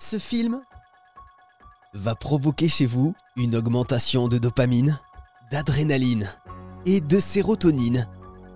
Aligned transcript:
Ce 0.00 0.18
film 0.18 0.60
va 1.92 2.14
provoquer 2.14 2.68
chez 2.68 2.86
vous 2.86 3.14
une 3.36 3.56
augmentation 3.56 4.28
de 4.28 4.38
dopamine, 4.38 5.00
d'adrénaline 5.50 6.30
et 6.86 7.00
de 7.00 7.18
sérotonine 7.18 8.08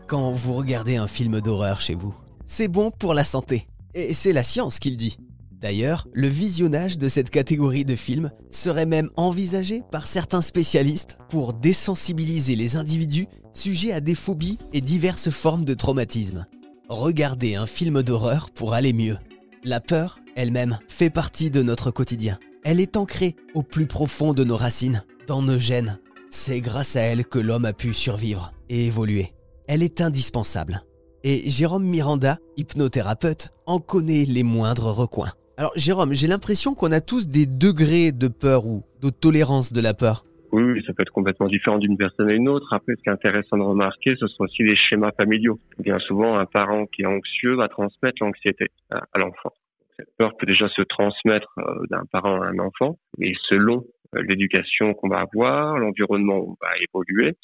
quand 0.07 0.33
vous 0.33 0.55
regardez 0.55 0.97
un 0.97 1.09
film 1.09 1.41
d'horreur 1.41 1.81
chez 1.81 1.95
vous. 1.95 2.15
C'est 2.47 2.69
bon 2.69 2.93
pour 2.93 3.13
la 3.13 3.25
santé. 3.25 3.67
Et 3.95 4.15
c'est 4.15 4.33
la 4.33 4.45
science 4.45 4.79
qui 4.79 4.91
le 4.91 4.97
dit. 4.97 5.19
D'ailleurs, 5.51 6.07
le 6.13 6.29
visionnage 6.29 6.97
de 6.97 7.09
cette 7.09 7.31
catégorie 7.31 7.85
de 7.85 7.97
films 7.97 8.31
serait 8.51 8.87
même 8.87 9.11
envisagé 9.17 9.83
par 9.91 10.07
certains 10.07 10.43
spécialistes 10.43 11.19
pour 11.29 11.55
désensibiliser 11.55 12.55
les 12.55 12.77
individus 12.77 13.27
sujets 13.53 13.93
à 13.93 14.01
des 14.01 14.15
phobies 14.15 14.59
et 14.73 14.81
diverses 14.81 15.31
formes 15.31 15.65
de 15.65 15.75
traumatisme. 15.75 16.47
Regardez 16.89 17.57
un 17.57 17.67
film 17.67 18.03
d'horreur 18.03 18.51
pour 18.51 18.75
aller 18.75 18.93
mieux. 18.93 19.19
La 19.65 19.81
peur, 19.81 20.19
elle-même, 20.37 20.79
fait 20.89 21.11
partie 21.11 21.51
de 21.51 21.63
notre 21.63 21.91
quotidien. 21.91 22.39
Elle 22.65 22.81
est 22.81 22.97
ancrée 22.97 23.35
au 23.55 23.63
plus 23.63 23.87
profond 23.87 24.33
de 24.35 24.45
nos 24.45 24.57
racines, 24.57 25.05
dans 25.27 25.43
nos 25.43 25.59
gènes. 25.59 25.99
C'est 26.31 26.61
grâce 26.61 26.97
à 26.97 27.01
elle 27.01 27.25
que 27.25 27.39
l'homme 27.39 27.65
a 27.65 27.73
pu 27.73 27.93
survivre 27.93 28.53
et 28.69 28.87
évoluer. 28.87 29.33
Elle 29.69 29.83
est 29.83 30.01
indispensable. 30.01 30.83
Et 31.25 31.49
Jérôme 31.49 31.85
Miranda, 31.85 32.39
hypnothérapeute, 32.57 33.51
en 33.67 33.79
connaît 33.79 34.25
les 34.25 34.43
moindres 34.43 34.97
recoins. 34.97 35.33
Alors 35.57 35.73
Jérôme, 35.77 36.13
j'ai 36.13 36.27
l'impression 36.27 36.75
qu'on 36.75 36.93
a 36.93 37.01
tous 37.01 37.29
des 37.29 37.47
degrés 37.47 38.13
de 38.13 38.29
peur 38.29 38.67
ou 38.67 38.83
de 39.01 39.11
tolérance 39.11 39.73
de 39.73 39.81
la 39.81 39.95
peur. 39.95 40.25
Oui, 40.53 40.83
ça 40.87 40.93
peut 40.93 41.03
être 41.03 41.13
complètement 41.13 41.49
différent 41.49 41.79
d'une 41.79 41.97
personne 41.97 42.29
à 42.29 42.33
une 42.33 42.49
autre. 42.49 42.73
Après, 42.73 42.95
ce 42.97 43.03
qui 43.03 43.09
est 43.09 43.13
intéressant 43.13 43.57
de 43.57 43.63
remarquer, 43.63 44.15
ce 44.21 44.27
sont 44.27 44.45
aussi 44.45 44.63
les 44.63 44.77
schémas 44.77 45.13
familiaux. 45.13 45.59
Bien 45.79 45.99
souvent, 45.99 46.39
un 46.39 46.47
parent 46.47 46.87
qui 46.87 47.03
est 47.03 47.07
anxieux 47.07 47.57
va 47.57 47.69
transmettre 47.69 48.17
l'anxiété 48.21 48.69
à 48.91 49.19
l'enfant. 49.19 49.53
Cette 50.03 50.17
peur 50.19 50.37
peut 50.37 50.47
déjà 50.47 50.69
se 50.69 50.83
transmettre 50.83 51.53
euh, 51.59 51.87
d'un 51.89 52.03
parent 52.11 52.43
à 52.43 52.47
un 52.47 52.59
enfant, 52.59 52.99
mais 53.19 53.35
selon 53.49 53.85
euh, 54.17 54.23
l'éducation 54.23 54.95
qu'on 54.95 55.09
va 55.09 55.21
avoir, 55.21 55.79
l'environnement 55.79 56.39
où 56.39 56.51
on 56.51 56.57
va 56.61 56.73
évoluer, 56.81 57.35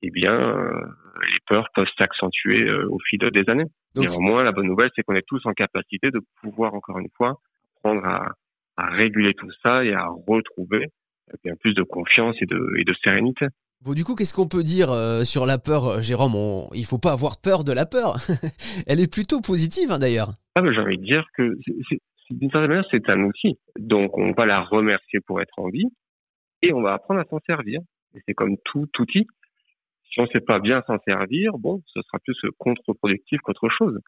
eh 0.00 0.10
bien, 0.10 0.32
euh, 0.32 0.80
les 1.20 1.38
peurs 1.46 1.68
peuvent 1.74 1.90
s'accentuer 1.98 2.72
au 2.72 2.98
fil 3.10 3.18
des 3.18 3.50
années. 3.50 3.66
Néanmoins, 3.96 4.42
la 4.42 4.52
bonne 4.52 4.68
nouvelle, 4.68 4.88
c'est 4.96 5.02
qu'on 5.02 5.14
est 5.14 5.26
tous 5.26 5.44
en 5.44 5.52
capacité 5.52 6.10
de 6.10 6.22
pouvoir, 6.40 6.72
encore 6.72 6.98
une 6.98 7.10
fois, 7.14 7.34
apprendre 7.76 8.06
à, 8.06 8.32
à 8.78 8.86
réguler 8.86 9.34
tout 9.34 9.50
ça 9.62 9.84
et 9.84 9.92
à 9.92 10.06
retrouver 10.26 10.86
bien 11.44 11.54
plus 11.56 11.74
de 11.74 11.82
confiance 11.82 12.34
et 12.40 12.46
de, 12.46 12.74
et 12.78 12.84
de 12.84 12.94
sérénité. 13.04 13.46
Bon, 13.82 13.94
du 13.94 14.04
coup, 14.04 14.14
qu'est-ce 14.14 14.34
qu'on 14.34 14.48
peut 14.48 14.62
dire 14.62 14.90
euh, 14.90 15.24
sur 15.24 15.46
la 15.46 15.58
peur, 15.58 16.02
Jérôme? 16.02 16.34
On, 16.34 16.68
Il 16.74 16.84
faut 16.84 16.98
pas 16.98 17.12
avoir 17.12 17.40
peur 17.40 17.64
de 17.64 17.72
la 17.72 17.86
peur. 17.86 18.18
Elle 18.86 19.00
est 19.00 19.10
plutôt 19.10 19.40
positive, 19.40 19.90
hein, 19.90 19.98
d'ailleurs. 19.98 20.34
Ah, 20.56 20.62
j'ai 20.64 20.80
envie 20.80 20.98
de 20.98 21.04
dire 21.04 21.26
que 21.34 21.56
d'une 22.30 22.50
certaine 22.50 22.70
manière, 22.70 22.88
c'est 22.90 23.10
un 23.12 23.22
outil. 23.22 23.58
Donc, 23.78 24.16
on 24.18 24.32
va 24.32 24.46
la 24.46 24.60
remercier 24.60 25.20
pour 25.20 25.40
être 25.40 25.58
en 25.58 25.68
vie 25.68 25.86
et 26.62 26.72
on 26.72 26.82
va 26.82 26.94
apprendre 26.94 27.20
à 27.20 27.24
s'en 27.24 27.40
servir. 27.46 27.80
Et 28.14 28.20
c'est 28.26 28.34
comme 28.34 28.56
tout 28.64 28.88
outil. 28.98 29.26
Si 30.10 30.20
on 30.20 30.24
ne 30.24 30.28
sait 30.28 30.40
pas 30.40 30.58
bien 30.58 30.82
s'en 30.86 30.98
servir, 31.06 31.56
bon, 31.58 31.82
ce 31.86 32.02
sera 32.02 32.18
plus 32.18 32.36
contre-productif 32.58 33.40
qu'autre 33.42 33.68
chose. 33.68 34.00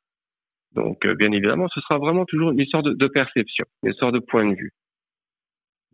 Donc, 0.73 1.05
euh, 1.05 1.15
bien 1.15 1.31
évidemment, 1.31 1.69
ce 1.69 1.81
sera 1.81 1.99
vraiment 1.99 2.25
toujours 2.25 2.51
une 2.51 2.59
histoire 2.59 2.83
de, 2.83 3.07
perception, 3.07 3.65
une 3.83 3.91
histoire 3.91 4.11
de 4.11 4.19
point 4.19 4.45
de 4.45 4.55
vue. 4.55 4.73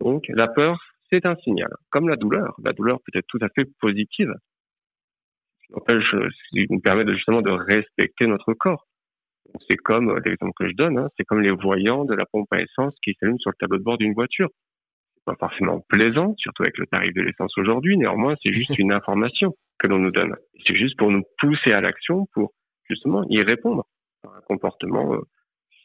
Donc, 0.00 0.24
la 0.28 0.48
peur, 0.48 0.78
c'est 1.10 1.26
un 1.26 1.36
signal, 1.36 1.70
comme 1.90 2.08
la 2.08 2.16
douleur. 2.16 2.54
La 2.62 2.72
douleur 2.72 3.00
peut 3.04 3.18
être 3.18 3.26
tout 3.26 3.40
à 3.42 3.48
fait 3.50 3.66
positive. 3.80 4.32
Ce 5.68 6.72
nous 6.72 6.80
permet 6.80 7.04
de, 7.04 7.12
justement 7.12 7.42
de 7.42 7.50
respecter 7.50 8.26
notre 8.26 8.54
corps. 8.54 8.86
C'est 9.68 9.76
comme 9.76 10.10
euh, 10.10 10.20
l'exemple 10.24 10.52
que 10.56 10.68
je 10.68 10.74
donne, 10.74 10.98
hein, 10.98 11.08
c'est 11.16 11.24
comme 11.24 11.40
les 11.40 11.50
voyants 11.50 12.04
de 12.04 12.14
la 12.14 12.26
pompe 12.26 12.52
à 12.52 12.60
essence 12.60 12.94
qui 13.02 13.14
s'allument 13.18 13.38
sur 13.38 13.50
le 13.50 13.56
tableau 13.58 13.78
de 13.78 13.84
bord 13.84 13.98
d'une 13.98 14.14
voiture. 14.14 14.48
C'est 15.14 15.24
pas 15.24 15.36
forcément 15.36 15.80
plaisant, 15.88 16.34
surtout 16.38 16.62
avec 16.62 16.78
le 16.78 16.86
tarif 16.86 17.14
de 17.14 17.22
l'essence 17.22 17.56
aujourd'hui. 17.58 17.96
Néanmoins, 17.96 18.34
c'est 18.42 18.52
juste 18.52 18.78
une 18.78 18.92
information 18.92 19.54
que 19.78 19.86
l'on 19.86 19.98
nous 19.98 20.10
donne. 20.10 20.34
C'est 20.66 20.76
juste 20.76 20.96
pour 20.98 21.10
nous 21.10 21.22
pousser 21.38 21.72
à 21.72 21.80
l'action, 21.80 22.26
pour 22.32 22.52
justement 22.88 23.24
y 23.28 23.42
répondre 23.42 23.84
par 24.22 24.34
un 24.34 24.40
comportement 24.42 25.14
euh, 25.14 25.20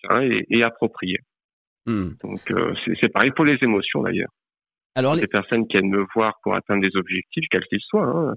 sain 0.02 0.22
et, 0.22 0.64
approprié. 0.64 1.20
Hmm. 1.86 2.12
Donc 2.24 2.40
euh, 2.52 2.74
c'est 3.02 3.12
pareil 3.12 3.32
pour 3.32 3.46
les 3.46 3.58
émotions 3.62 4.02
d'ailleurs. 4.02 4.32
Alors 4.96 5.16
les... 5.16 5.28
personnes 5.28 5.68
qui 5.68 5.78
aiment 5.78 5.90
me 5.90 6.06
voir 6.16 6.36
pour 6.44 6.56
atteindre 6.56 6.82
des 6.82 6.96
objectifs, 6.96 7.46
quels 7.52 7.66
qu'ils 7.66 7.82
soient, 7.82 8.06
hein, 8.06 8.34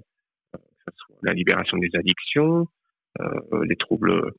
que 0.53 0.59
ce 0.59 0.97
soit 0.97 1.15
la 1.23 1.33
libération 1.33 1.77
des 1.77 1.89
addictions, 1.93 2.67
euh, 3.21 3.65
les 3.65 3.75
troubles 3.75 4.31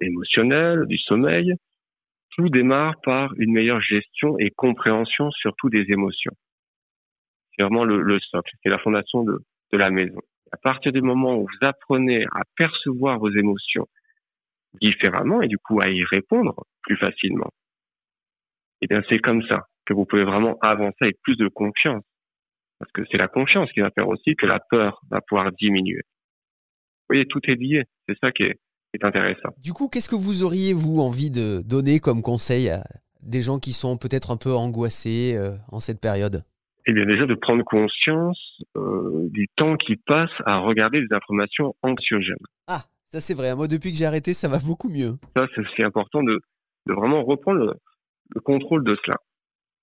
émotionnels, 0.00 0.86
du 0.86 0.98
sommeil, 0.98 1.54
tout 2.36 2.48
démarre 2.48 3.00
par 3.02 3.32
une 3.38 3.52
meilleure 3.52 3.80
gestion 3.80 4.38
et 4.38 4.50
compréhension 4.50 5.30
surtout 5.30 5.70
des 5.70 5.90
émotions. 5.90 6.32
C'est 7.56 7.62
vraiment 7.64 7.84
le, 7.84 8.02
le 8.02 8.20
socle, 8.20 8.52
c'est 8.62 8.68
la 8.68 8.78
fondation 8.78 9.24
de, 9.24 9.38
de 9.72 9.78
la 9.78 9.90
maison. 9.90 10.20
À 10.52 10.56
partir 10.56 10.92
du 10.92 11.02
moment 11.02 11.36
où 11.36 11.42
vous 11.42 11.68
apprenez 11.68 12.24
à 12.34 12.42
percevoir 12.56 13.18
vos 13.18 13.30
émotions 13.30 13.86
différemment 14.80 15.42
et 15.42 15.48
du 15.48 15.58
coup 15.58 15.80
à 15.82 15.88
y 15.88 16.04
répondre 16.04 16.54
plus 16.82 16.96
facilement, 16.96 17.50
et 18.80 18.84
eh 18.84 18.86
bien 18.86 19.02
c'est 19.08 19.18
comme 19.18 19.42
ça 19.48 19.66
que 19.86 19.94
vous 19.94 20.04
pouvez 20.04 20.24
vraiment 20.24 20.56
avancer 20.60 20.96
avec 21.00 21.20
plus 21.22 21.36
de 21.36 21.48
confiance. 21.48 22.04
Parce 22.78 22.92
que 22.92 23.02
c'est 23.10 23.18
la 23.18 23.26
confiance 23.26 23.72
qui 23.72 23.80
va 23.80 23.90
faire 23.90 24.06
aussi 24.08 24.36
que 24.36 24.46
la 24.46 24.60
peur 24.70 25.00
va 25.10 25.20
pouvoir 25.20 25.50
diminuer. 25.52 26.02
Vous 26.04 27.14
voyez, 27.14 27.26
tout 27.26 27.40
est 27.44 27.56
lié. 27.56 27.84
C'est 28.06 28.16
ça 28.20 28.30
qui 28.30 28.44
est, 28.44 28.60
est 28.94 29.04
intéressant. 29.04 29.50
Du 29.58 29.72
coup, 29.72 29.88
qu'est-ce 29.88 30.08
que 30.08 30.16
vous 30.16 30.42
auriez, 30.42 30.72
vous, 30.72 31.00
envie 31.00 31.30
de 31.30 31.62
donner 31.64 32.00
comme 32.00 32.22
conseil 32.22 32.70
à 32.70 32.84
des 33.22 33.42
gens 33.42 33.58
qui 33.58 33.72
sont 33.72 33.98
peut-être 33.98 34.30
un 34.30 34.36
peu 34.36 34.52
angoissés 34.52 35.34
euh, 35.36 35.56
en 35.70 35.80
cette 35.80 36.00
période? 36.00 36.42
Eh 36.86 36.92
bien 36.92 37.04
déjà 37.04 37.26
de 37.26 37.34
prendre 37.34 37.62
conscience 37.64 38.62
euh, 38.76 39.28
du 39.30 39.46
temps 39.56 39.76
qui 39.76 39.96
passe 39.96 40.30
à 40.46 40.58
regarder 40.58 41.02
des 41.02 41.14
informations 41.14 41.74
anxiogènes. 41.82 42.36
Ah, 42.66 42.84
ça 43.08 43.20
c'est 43.20 43.34
vrai. 43.34 43.54
Moi, 43.54 43.68
depuis 43.68 43.92
que 43.92 43.98
j'ai 43.98 44.06
arrêté, 44.06 44.32
ça 44.32 44.48
va 44.48 44.58
beaucoup 44.58 44.88
mieux. 44.88 45.16
Ça, 45.36 45.46
c'est 45.54 45.60
aussi 45.60 45.82
important 45.82 46.22
de, 46.22 46.40
de 46.86 46.94
vraiment 46.94 47.22
reprendre 47.24 47.76
le, 48.34 48.40
contrôle 48.40 48.84
de 48.84 48.96
cela 49.04 49.18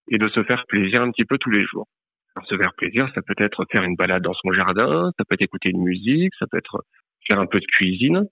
et 0.10 0.18
de 0.18 0.28
se 0.30 0.44
faire 0.44 0.66
plaisir 0.68 1.02
un 1.02 1.12
petit 1.12 1.26
peu 1.26 1.38
tous 1.38 1.52
les 1.52 1.64
jours. 1.64 1.88
Alors, 2.36 2.48
se 2.48 2.58
faire 2.58 2.74
plaisir, 2.76 3.08
ça 3.14 3.22
peut 3.22 3.36
être 3.38 3.66
faire 3.72 3.84
une 3.84 3.96
balade 3.96 4.24
dans 4.24 4.34
son 4.34 4.52
jardin, 4.54 5.12
ça 5.18 5.26
peut 5.26 5.36
être 5.36 5.42
écouter 5.42 5.70
une 5.70 5.84
musique, 5.84 6.34
ça 6.40 6.48
peut 6.48 6.58
être 6.58 6.84
faire 7.30 7.40
un 7.40 7.46
peu 7.46 7.60
de 7.60 7.66
cuisine, 7.66 8.28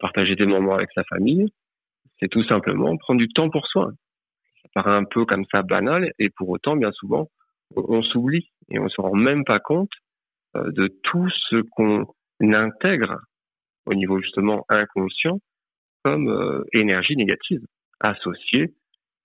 partager 0.00 0.36
des 0.36 0.46
moments 0.46 0.74
avec 0.74 0.90
sa 0.94 1.04
famille. 1.04 1.52
C'est 2.20 2.28
tout 2.28 2.44
simplement 2.44 2.96
prendre 2.96 3.18
du 3.18 3.28
temps 3.28 3.50
pour 3.50 3.66
soi. 3.66 3.92
Ça 4.62 4.68
paraît 4.74 4.96
un 4.96 5.04
peu 5.04 5.24
comme 5.24 5.44
ça 5.52 5.62
banal 5.62 6.12
et 6.18 6.30
pour 6.30 6.48
autant, 6.48 6.76
bien 6.76 6.92
souvent, 6.92 7.28
on 7.76 8.02
s'oublie 8.02 8.50
et 8.70 8.78
on 8.78 8.88
se 8.88 9.00
rend 9.00 9.14
même 9.14 9.44
pas 9.44 9.58
compte 9.58 9.90
euh, 10.56 10.70
de 10.70 10.88
tout 11.02 11.28
ce 11.50 11.62
qu'on 11.72 12.06
intègre 12.40 13.18
au 13.86 13.94
niveau 13.94 14.20
justement 14.20 14.64
inconscient 14.68 15.38
comme 16.04 16.28
euh, 16.28 16.64
énergie 16.72 17.16
négative 17.16 17.60
associée 18.00 18.74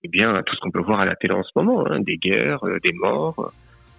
eh 0.02 0.08
bien 0.08 0.34
à 0.34 0.42
tout 0.42 0.54
ce 0.54 0.60
qu'on 0.60 0.70
peut 0.70 0.80
voir 0.80 1.00
à 1.00 1.04
la 1.04 1.14
télé 1.14 1.34
en 1.34 1.42
ce 1.42 1.50
moment, 1.54 1.86
hein, 1.86 2.00
des 2.00 2.16
guerres, 2.16 2.64
euh, 2.64 2.78
des 2.82 2.92
morts. 2.94 3.52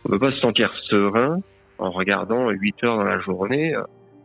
On 0.04 0.10
ne 0.10 0.18
peut 0.18 0.20
pas 0.20 0.32
se 0.32 0.40
sentir 0.40 0.74
serein 0.90 1.42
en 1.78 1.92
regardant 1.92 2.50
8 2.50 2.84
heures 2.84 2.98
dans 2.98 3.04
la 3.04 3.20
journée 3.20 3.76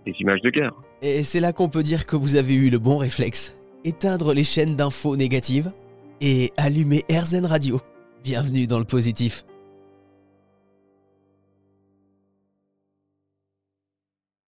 des 0.06 0.12
images 0.20 0.41
de 0.41 0.50
guerre. 0.50 0.72
Et 1.02 1.24
c'est 1.24 1.40
là 1.40 1.52
qu'on 1.52 1.68
peut 1.68 1.82
dire 1.82 2.06
que 2.06 2.16
vous 2.16 2.36
avez 2.36 2.54
eu 2.54 2.70
le 2.70 2.78
bon 2.78 2.96
réflexe. 2.96 3.54
Éteindre 3.84 4.32
les 4.32 4.44
chaînes 4.44 4.76
d'infos 4.76 5.16
négatives 5.16 5.72
et 6.22 6.52
allumer 6.56 7.04
RZN 7.10 7.44
Radio. 7.44 7.80
Bienvenue 8.24 8.66
dans 8.66 8.78
le 8.78 8.86
positif. 8.86 9.44